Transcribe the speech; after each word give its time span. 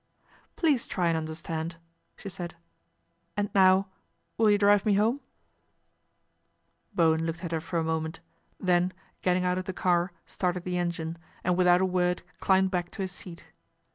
"Please 0.55 0.87
try 0.87 1.09
and 1.09 1.15
understand," 1.15 1.75
she 2.15 2.27
said," 2.27 2.55
and 3.37 3.51
now 3.53 3.85
will 4.35 4.49
you 4.49 4.57
drive 4.57 4.83
me 4.83 4.95
home?" 4.95 5.21
Bowen 6.95 7.23
looked 7.23 7.43
at 7.43 7.51
her 7.51 7.61
for 7.61 7.77
a 7.77 7.83
moment, 7.83 8.19
then, 8.59 8.93
getting 9.21 9.43
out 9.45 9.59
of 9.59 9.65
the 9.65 9.73
car, 9.73 10.11
started 10.25 10.63
the 10.63 10.79
engine, 10.79 11.19
and 11.43 11.55
with 11.55 11.67
out 11.67 11.81
a 11.81 11.85
word 11.85 12.23
climbed 12.39 12.71
back 12.71 12.89
to 12.89 13.03
his 13.03 13.11
seat. 13.11 13.51